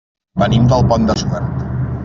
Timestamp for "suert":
1.21-1.65